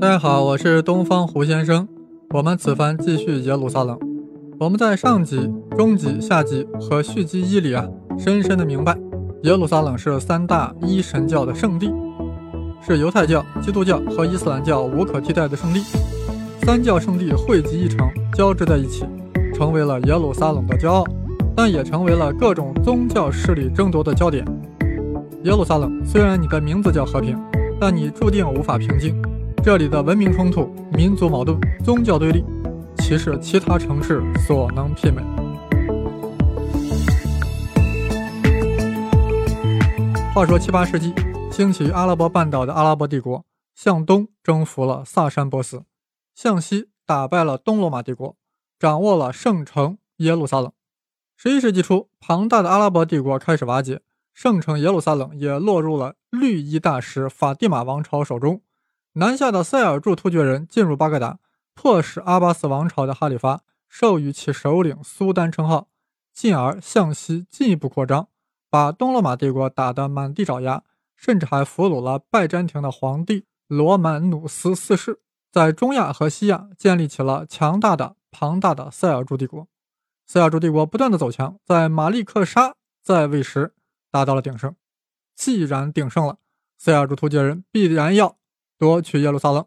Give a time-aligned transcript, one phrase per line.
[0.00, 1.86] 大家好，我是东方胡先生。
[2.30, 3.98] 我们此番继续耶路撒冷。
[4.58, 7.86] 我们在上集、中集、下集和续集一里啊，
[8.18, 8.96] 深深的明白，
[9.44, 11.90] 耶路撒冷是三大一神教的圣地，
[12.82, 15.80] 是犹太教、基督教和伊斯兰教无可替代的圣地。
[16.62, 19.04] 三教圣地汇集一城，交织在一起，
[19.54, 21.04] 成为了耶路撒冷的骄傲，
[21.56, 24.44] 但也成为了各种宗教势力争夺的焦点。
[25.44, 27.38] 耶路撒冷虽然你的名字叫和平，
[27.80, 29.14] 但你注定无法平静。
[29.64, 32.44] 这里的文明冲突、民族矛盾、宗教对立，
[32.98, 35.22] 岂是其他城市所能媲美？
[40.34, 41.14] 话说七八世纪，
[41.50, 43.42] 兴起于阿拉伯半岛的阿拉伯帝国，
[43.74, 45.84] 向东征服了萨珊波斯，
[46.34, 48.36] 向西打败了东罗马帝国，
[48.78, 50.70] 掌握了圣城耶路撒冷。
[51.38, 54.02] 十一世纪初，庞大的阿拉伯帝国开始瓦解，
[54.34, 58.60] 圣城耶路撒冷也落入了绿衣大师法蒂玛王朝手中。
[59.16, 61.38] 南下的塞尔柱突厥人进入巴格达，
[61.72, 65.86] 迫使阿巴斯王朝的哈里发授予其首领苏丹称号，
[66.32, 68.26] 进而向西进一步扩张，
[68.68, 70.82] 把东罗马帝国打得满地找牙，
[71.14, 75.20] 甚至还俘虏了拜占庭的皇帝罗曼努斯四世，
[75.52, 79.68] 在中亚和西亚建立起了强大的、庞大的塞尔柱帝国。
[80.26, 83.74] 塞尔柱帝国不断的走强，在马利克沙在位时
[84.10, 84.74] 达到了鼎盛。
[85.36, 86.38] 既然鼎盛了，
[86.76, 88.38] 塞尔柱突厥人必然要。
[88.78, 89.66] 夺取耶路撒冷，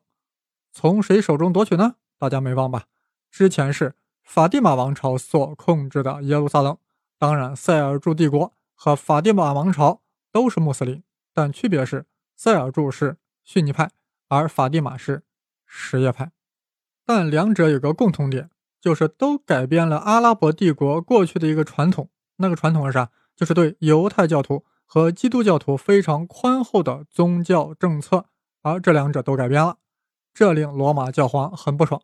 [0.72, 1.96] 从谁手中夺取呢？
[2.18, 2.86] 大家没忘吧？
[3.32, 6.78] 之前是法蒂玛王朝所控制的耶路撒冷。
[7.18, 13.90] 当然，塞尔柱帝国和法蒂玛王朝都是穆斯林，但区别是塞尔柱是逊尼派，
[14.28, 15.24] 而法蒂玛是
[15.66, 16.32] 什叶派。
[17.06, 22.10] 但两者有个共同点，就是都改变了阿拉伯帝国过去的一个传统。
[22.38, 23.10] 那个传统是啥？
[23.36, 28.26] 就是对犹太教徒和基督教徒非常宽厚的宗教政策。
[28.68, 29.78] 而这两者都改变了，
[30.34, 32.02] 这令罗马教皇很不爽，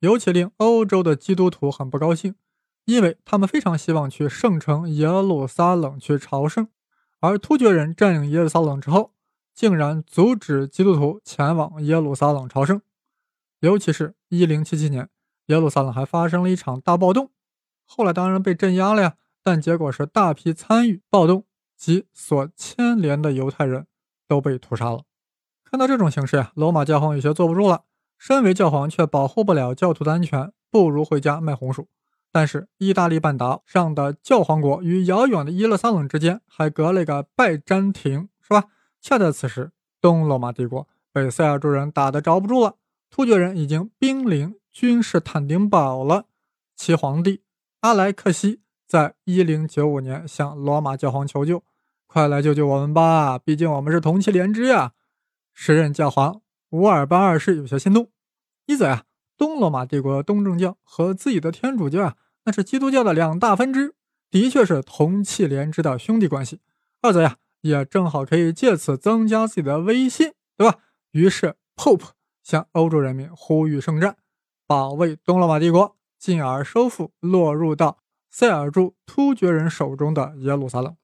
[0.00, 2.34] 尤其令欧洲的基督徒很不高兴，
[2.84, 6.68] 因为他们非常希望去圣城耶路撒冷去朝圣，
[7.20, 9.12] 而突厥人占领耶路撒冷之后，
[9.54, 12.80] 竟然阻止基督徒前往耶路撒冷朝圣。
[13.60, 15.08] 尤其是1077年，
[15.46, 17.30] 耶路撒冷还发生了一场大暴动，
[17.86, 23.86] 后来当然被镇压了呀，但结果是大批参与暴动及所牵连的犹太人
[24.28, 25.04] 都被屠杀了。
[25.68, 27.82] 看到这种形势呀，罗马教皇有些坐不住了。
[28.16, 31.88] 身为教皇却保护不了教徒的安全，不如回家卖红薯。
[32.32, 38.64] 但是意大利半岛上的教皇国与遥远的耶路撒冷之间还隔了一个拜占庭，是吧？
[39.00, 42.76] 恰在此时，东罗马帝国被塞尔柱人打得着不住了，
[43.10, 46.26] 突厥人已经兵临君士坦丁堡了。
[46.76, 47.42] 其皇帝
[47.80, 51.62] 阿莱克西在1095年向罗马教皇求救
[52.06, 54.92] ：“快来救救我们吧，毕竟我们是同气连枝呀！”
[55.58, 58.10] 时任教皇乌尔班二世有些心动，
[58.66, 59.04] 一则呀，
[59.38, 63.94] 东罗马帝国东正教和自己的天主教啊，那是基督教的两大分支，
[64.30, 66.58] 的确是同气连枝的兄弟关系；
[67.00, 70.78] 二则呀，也正好可以借此增加自己的威信，对吧？
[71.12, 72.10] 于是，Pope
[72.42, 74.18] 向欧洲人民呼吁圣战，
[74.66, 77.96] 保卫东罗马帝国，进而收复落入到
[78.30, 80.94] 塞尔柱突厥人手中的耶路撒冷。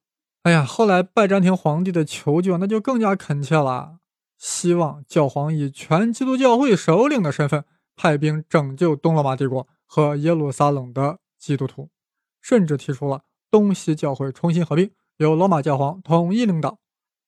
[0.43, 3.97] 哎呀，后来拜占庭皇帝的求救那就更加恳切了。
[4.43, 7.63] 希望教皇以全基督教会首领的身份
[7.95, 11.89] 派兵拯救东罗马帝国和耶路撒冷的基督徒，
[12.41, 16.79] 甚至提出了东西教会重新合并，由罗马教皇统一领导。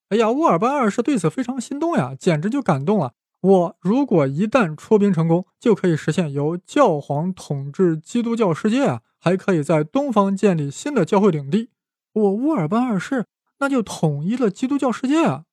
[0.09, 3.13] 哎呀，乌尔班二世对此非常心动呀，简直就感动了。
[3.39, 11.69] 我如果一旦出兵成功，就可以实现由教皇统治基督教世界啊，还可以在东方建立新的教会领地。
[12.11, 13.27] 我乌尔班二世
[13.59, 15.45] 那就统一了基督教世界啊！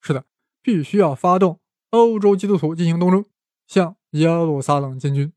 [0.00, 0.24] 是的。
[0.62, 1.60] 必须要发动
[1.90, 3.24] 欧洲基督徒进行东征，
[3.66, 5.32] 向耶路撒冷进军。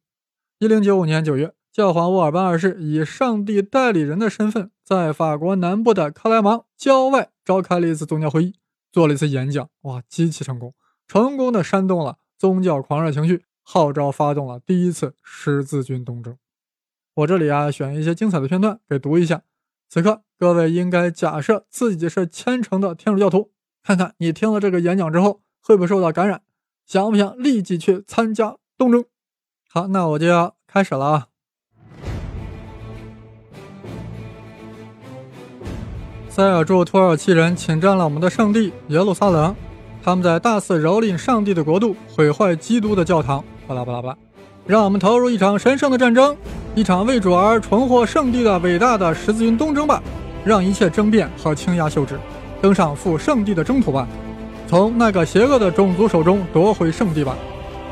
[0.59, 8.55] 一零九五年九月，教皇乌尔班二世以上帝代理人的身份，在法国南部的克莱芒郊外召开了一次宗教会议，
[8.91, 9.69] 做了一次演讲。
[9.81, 10.73] 哇，极其成功，
[11.07, 16.37] 成功的煽动了宗教狂热情绪，号召发动了第一次十字军东征。
[17.15, 19.43] 我这里啊，选一些精彩的片段给读一下。
[19.89, 23.52] 此刻，各位应该假设自己是虔诚的天主教徒。
[23.85, 26.41] 看看你听了这个演讲之后会不会受到感染，
[26.85, 29.03] 想不想立即去参加东征？
[29.69, 31.27] 好，那我就要开始了啊！
[36.29, 39.53] 塞尔柱土耳其人侵占了我们的圣地耶路撒冷，
[40.01, 44.17] 他们在大肆蹂躏上帝的国度，毁坏基督的教堂，巴拉巴拉巴。
[44.65, 46.37] 让我们投入一场神圣的战争，
[46.73, 50.01] 一场为主而重获圣地的伟大的十字军东征吧！
[50.45, 52.17] 让一切争辩和倾轧休止。
[52.63, 54.07] 登上赴圣地的征途吧，
[54.69, 57.35] 从那个邪恶的种族手中夺回圣地吧。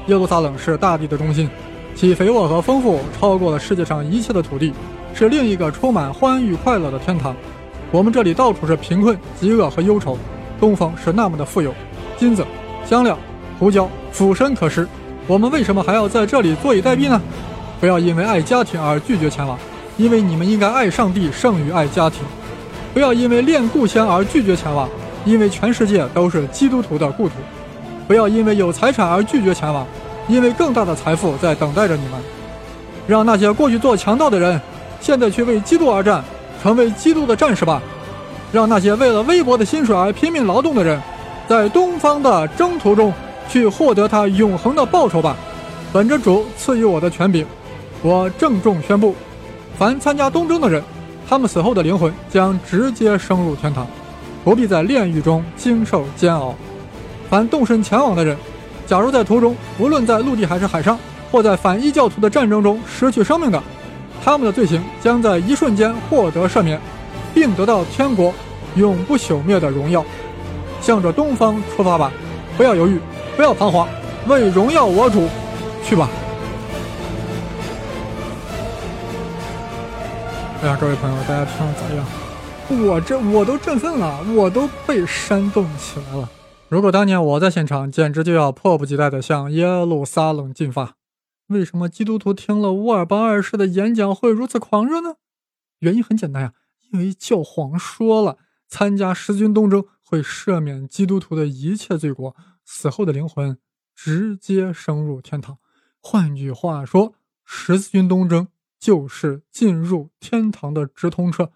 [0.07, 1.49] 耶路撒冷是大地的中心，
[1.93, 4.71] 其肥沃和丰富超过了世界上一切的土地，
[5.13, 7.35] 是另一个充满欢愉快乐的天堂。
[7.91, 10.17] 我们这里到处是贫困、饥饿和忧愁，
[10.57, 11.73] 东方是那么的富有，
[12.17, 12.45] 金子、
[12.85, 13.19] 香料、
[13.59, 14.87] 胡椒，俯身可食。
[15.27, 17.21] 我们为什么还要在这里坐以待毙呢？
[17.81, 19.59] 不要因为爱家庭而拒绝前往，
[19.97, 22.21] 因为你们应该爱上帝胜于爱家庭。
[22.93, 24.89] 不要因为恋故乡而拒绝前往，
[25.25, 27.35] 因为全世界都是基督徒的故土。
[28.07, 29.87] 不要因为有财产而拒绝前往，
[30.27, 32.19] 因为更大的财富在等待着你们。
[33.07, 34.59] 让那些过去做强盗的人，
[34.99, 36.21] 现在去为基督而战，
[36.61, 37.81] 成为基督的战士吧。
[38.51, 41.01] 让那些为了微薄的薪水而拼命劳动的人，
[41.47, 43.13] 在东方的征途中
[43.47, 45.37] 去获得他永恒的报酬吧。
[45.93, 47.45] 本着主赐予我的权柄。
[48.01, 49.15] 我郑重宣布，
[49.77, 50.83] 凡参加东征的人，
[51.31, 53.87] 他们死后的灵魂将直接升入天堂，
[54.43, 56.53] 不必在炼狱中经受煎熬。
[57.29, 58.35] 凡动身前往的人，
[58.85, 60.99] 假如在途中，无论在陆地还是海上，
[61.31, 63.63] 或在反异教徒的战争中失去生命的，
[64.21, 66.77] 他们的罪行将在一瞬间获得赦免，
[67.33, 68.33] 并得到天国
[68.75, 70.03] 永不朽灭的荣耀。
[70.81, 72.11] 向着东方出发吧，
[72.57, 72.99] 不要犹豫，
[73.37, 73.87] 不要彷徨，
[74.27, 75.29] 为荣耀我主，
[75.81, 76.09] 去吧。
[80.61, 82.05] 哎呀，各位朋友，大家听了咋样？
[82.85, 86.29] 我这我都振奋了，我都被煽动起来了。
[86.69, 90.97] 如果当年我在现场，简直就要迫不及待地向耶路撒冷进发。
[91.47, 95.15] 为什么基督徒听了乌尔班二世的演讲会如此狂热呢？
[95.79, 96.53] 原因很简单呀，
[96.91, 98.37] 因为教皇说了，
[98.67, 103.57] 参加十字军东征会赦免基督徒的一切罪过，死后的灵魂
[103.95, 105.57] 直接升入天堂。
[105.99, 108.47] 换句话说，十字军东征。
[108.81, 111.51] 就是进入天堂的直通车，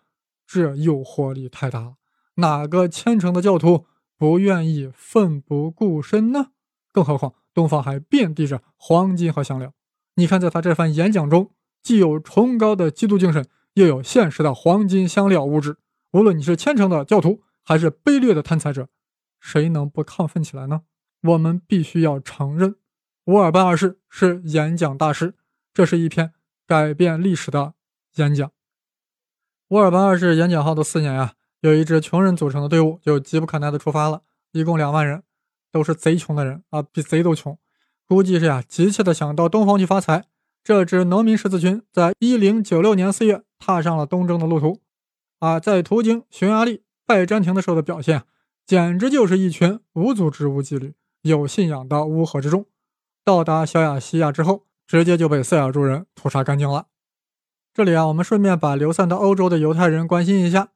[0.46, 1.96] 这诱惑力太大了。
[2.36, 6.52] 哪个虔诚的教徒不愿意奋不顾身呢？
[6.94, 9.74] 更何况东方还遍地着黄金和香料。
[10.14, 11.52] 你看，在他这番演讲中，
[11.82, 15.78] 既有崇高的基督精神，又有现实的黄金香料物质。
[16.12, 18.88] 无论你是虔诚的教徒，还是卑劣的贪财者，
[19.40, 20.84] 谁能不亢奋起来呢？
[21.24, 22.76] 我们必须要承认，
[23.26, 25.34] 乌尔班二世是演讲大师。
[25.74, 26.34] 这是一篇。
[26.68, 27.74] 改变历史的
[28.16, 28.52] 演讲。
[29.70, 34.22] 乌尔班二世演讲后的四年呀，有一支穷人组成的队伍就急不可耐的出发了，
[34.52, 35.24] 一共两万人，
[35.72, 37.58] 都是贼穷的人啊，比贼都穷。
[38.08, 40.26] 估计是呀，急切的想到东方去发财。
[40.64, 44.82] 这支农民十字军在一零九六年四月踏上了东征的路途，
[45.40, 48.24] 啊，在途经匈牙利、拜占庭的时候的表现，
[48.66, 52.66] 简直就是一群无组织、无纪律、有信仰的乌合之众。
[53.24, 54.66] 到达小亚细亚之后。
[54.88, 56.88] 直接就被塞尔柱人屠杀干净了。
[57.74, 60.70] 这里啊，我们顺便把流散到欧洲的犹太人关心一下。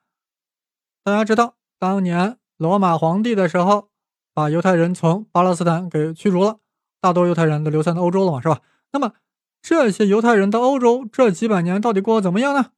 [1.04, 3.90] 大家知道，当年罗马皇帝的时候，
[4.34, 6.60] 把犹太人从巴勒斯坦给驱逐了，
[7.00, 8.62] 大多犹太人都流散到欧洲了嘛，是吧？
[8.92, 9.14] 那么
[9.62, 12.72] 这些犹太人到欧洲这几百年到底过得怎么样呢？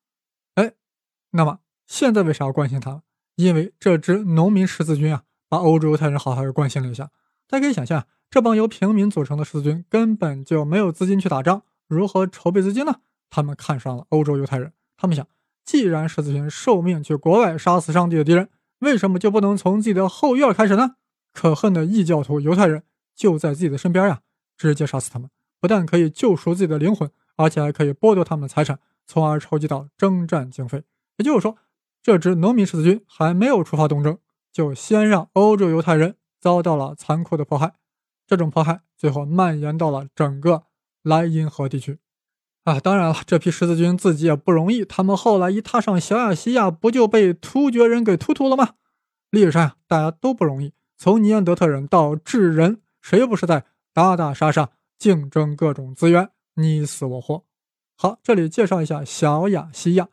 [0.56, 0.74] 哎，
[1.32, 3.02] 那么现在为啥要关心他？
[3.36, 7.10] 因为这支农民十字军啊，把欧洲犹太人好好的关心了一下。
[7.52, 8.08] 大家可以想象。
[8.30, 13.02] 这帮由平民组成的十字军根本就没有资金去打仗，如何筹备资金呢？
[13.30, 14.72] 他们看上了欧洲犹太人。
[14.96, 15.28] 他们想，
[15.66, 18.50] 既然十字军受命去国外杀死上帝的敌人，
[18.80, 20.96] 为什么就不能从自己的后院开始呢？
[21.34, 22.84] 可恨的异教徒犹太人
[23.14, 24.22] 就在自己的身边呀！
[24.56, 30.84] 直接杀死他们，不但可以救赎自己的灵魂，而且还可以剥夺他们的财产，从而筹集到征战经费。
[31.18, 31.58] 也就是说，
[32.02, 34.18] 这支农民十字军还没有出发东征，
[34.54, 37.76] 就先让欧洲犹太人遭到了残酷的迫害。
[38.28, 40.64] 这种迫害最后蔓延到了整个
[41.04, 42.00] 莱茵河地区，
[42.64, 44.86] 啊，当然了，这批十字军自己也不容易。
[44.86, 48.76] 他们后来一踏上小亚细亚，不就被突厥人给突突了吗？
[49.30, 57.44] 历史上大家都不容易，从尼安德特人到智人，谁不是在打打杀杀、竞争各种资源、你死我活？
[57.98, 60.08] 好，这里介绍一下小亚细亚，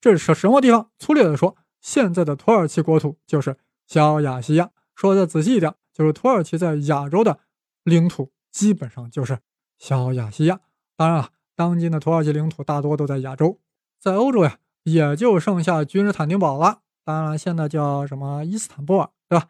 [0.00, 0.90] 这是什么地方？
[0.98, 3.56] 粗略的说，现在的土耳其国土就是
[3.86, 4.70] 小亚细亚。
[4.98, 7.38] 说的仔细一点，就是土耳其在亚洲的。
[7.84, 9.38] 领土基本上就是
[9.78, 10.58] 小亚细亚，
[10.96, 13.60] 当然了，当今的土耳其领土大多都在亚洲，
[14.00, 16.80] 在欧洲呀，也就剩下君士坦丁堡了。
[17.04, 19.46] 当然，现在叫什么伊斯坦布尔，对吧？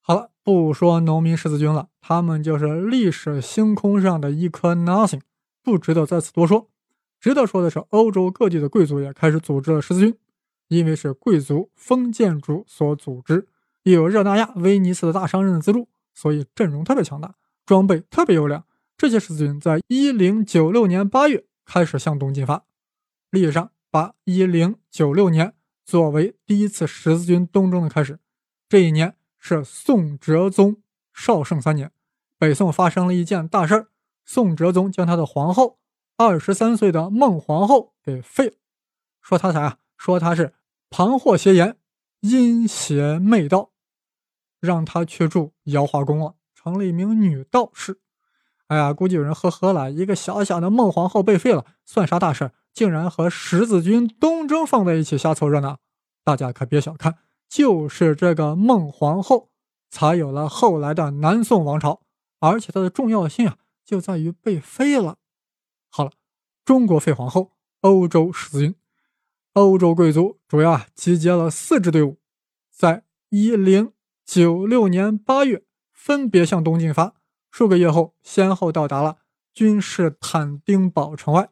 [0.00, 5.20] 好了，不说农民十字军了，他们就是历史星空上的一颗 nothing，
[5.62, 6.70] 不值得在此多说。
[7.20, 10.16] 值得说的是，欧洲各地的贵族也开始组织了十字军，
[10.68, 13.46] 因为是贵族封建主所组织，
[13.92, 17.34] 又有热那亚、威尼斯的大商人的资助，所以阵容特别强大。
[17.66, 18.64] 装备特别优良，
[18.96, 22.64] 这些十字军在一零九六年八月开始向东进发。
[23.30, 25.52] 历史上把一零九六年
[25.84, 28.18] 作为第一次十字军东征的开始。
[28.70, 30.78] 这一年是宋哲宗
[31.12, 31.92] 绍圣三年，
[32.38, 33.88] 北宋发生了一件大事儿，
[34.24, 35.78] 宋哲宗将他的皇后，
[36.16, 38.54] 二十三岁的孟皇后给废了，
[39.20, 39.78] 说他啥啊？
[39.98, 40.54] 说他是
[40.88, 41.76] 旁惑邪言，
[42.20, 43.72] 阴邪媚道，
[44.60, 48.00] 让他去住瑶华宫了，成了一名女道士。
[48.68, 52.52] 哎呀，估计有人呵呵了，一个小小的孟皇后被废了，算啥大事？
[52.74, 55.78] 竟然和十字军东征放在一起瞎凑热闹。
[56.22, 57.16] 大家可别小看，
[57.48, 59.50] 就是这个孟皇后，
[59.90, 62.02] 才有了后来的南宋王朝，
[62.40, 63.56] 而且它的重要性啊。
[63.84, 65.16] 就在于被废了。
[65.88, 66.12] 好了，
[66.62, 68.74] 中国废皇后，欧洲十字军，
[69.54, 72.18] 欧洲贵族主要啊集结了四支队伍，
[72.70, 73.94] 在一零
[74.28, 77.14] 九六年八月分别向东进发，
[77.50, 79.16] 数个月后先后到达了
[79.54, 81.48] 君士坦丁堡城外。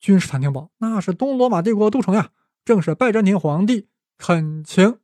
[0.00, 2.32] 君士坦丁堡那是东罗马帝国都城呀，
[2.64, 3.86] 正是拜占庭皇帝
[4.18, 4.98] 恳请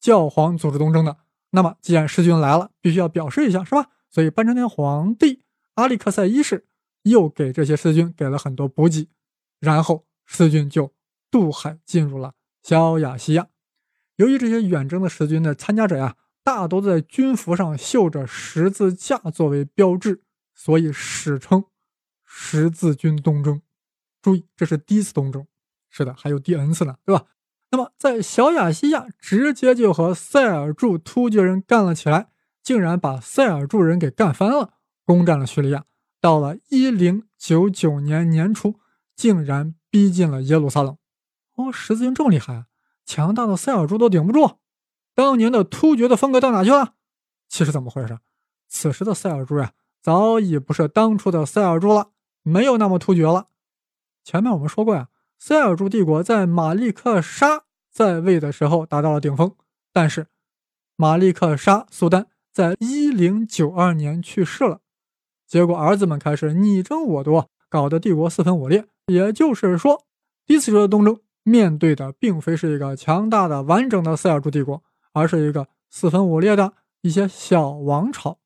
[0.00, 1.18] 教皇组织东征的。
[1.50, 3.90] 那么既然师军来了，必须要表示一下，是吧？
[4.08, 5.42] 所以拜占庭皇帝。
[5.74, 6.66] 阿历克塞一世
[7.02, 9.10] 又给这些士军给了很多补给，
[9.58, 10.94] 然后士军就
[11.30, 12.32] 渡海进入了
[12.62, 13.48] 小亚细亚。
[14.16, 16.16] 由于这些远征的士军的参加者呀，
[16.52, 21.64] 大多在军服上绣着十字架作为标志，所以史称
[22.24, 23.62] 十字军东征。
[24.20, 25.46] 注意，这是第一次东征，
[25.88, 27.26] 是的，还有第 n 次呢，对吧？
[27.70, 32.30] 那么在小亚细亚，直接就和塞尔柱突厥人干了起来，
[32.64, 34.74] 竟然把塞尔柱人给干翻了。
[35.04, 35.84] 攻占了叙利亚，
[36.20, 38.80] 到了一零九九年年初，
[39.14, 40.98] 竟然逼近了耶路撒冷。
[41.54, 42.66] 哦，十字军这么厉害！
[43.06, 44.58] 强大的塞尔柱都顶不住，
[45.20, 46.94] 当年的突厥的风格到哪去了？
[47.46, 48.18] 其实怎么回事？
[48.68, 52.12] 此时的塞尔柱呀，早已不是当初的塞尔柱了，
[52.42, 53.48] 没有那么突厥了。
[54.24, 55.08] 前面我们说过呀，
[55.38, 59.54] 塞尔柱帝国在马利克沙在位的时候达到了顶峰，
[59.92, 60.26] 但是
[60.96, 64.80] 马利克沙苏丹在一零九二年去世了。
[65.46, 68.86] 结果，儿子们开始你争我夺，搞得帝国四分五裂。
[69.08, 70.06] 也就是说，
[70.46, 78.38] 第一次的东征面对的并非是一个强大的、完整的塞尔柱帝国，而是一个四分五裂的一些小王朝。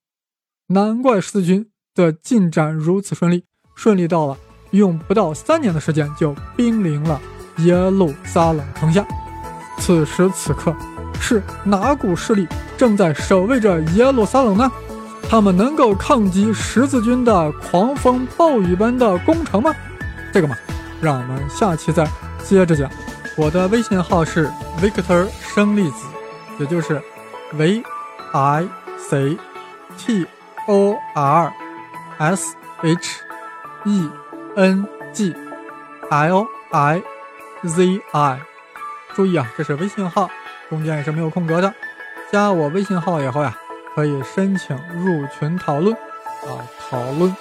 [0.68, 3.44] 难怪十字军的进展如此顺利，
[3.74, 4.38] 顺利到了
[4.70, 7.20] 用不到三年的时间就兵临了
[7.58, 9.06] 耶路撒冷城下。
[9.78, 10.74] 此时此刻，
[11.20, 14.70] 是哪股势力正在守卫着耶路撒冷呢？
[15.28, 19.74] 他们能够抗击十字军的狂风暴雨般的攻城吗？
[20.32, 20.56] 这个嘛，
[21.00, 22.08] 让我们下期再
[22.44, 22.90] 接着讲。
[23.36, 26.06] 我的微信号是 Victor 生粒子，
[26.58, 27.02] 也就是
[27.52, 27.82] V
[28.32, 28.68] I
[28.98, 29.38] C
[29.96, 30.26] T
[30.66, 31.52] O R
[32.18, 33.22] S H
[33.84, 34.10] E
[34.56, 35.34] N G
[36.10, 37.02] L I
[37.64, 38.40] Z I。
[39.14, 40.28] 注意啊，这是微信号，
[40.68, 41.72] 中间也是没有空格的。
[42.32, 43.56] 加我微信号以后呀。
[43.94, 47.32] 可以申请入群讨论，啊，讨论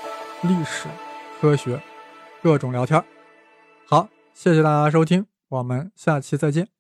[0.41, 0.87] 历史、
[1.41, 1.81] 科学，
[2.43, 3.03] 各种聊天。
[3.89, 6.72] 好，谢谢大家收听，我们下期再见。